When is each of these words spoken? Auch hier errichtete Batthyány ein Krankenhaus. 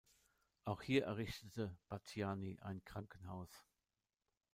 Auch 0.65 0.81
hier 0.81 1.03
errichtete 1.05 1.77
Batthyány 1.87 2.57
ein 2.61 2.83
Krankenhaus. 2.83 3.67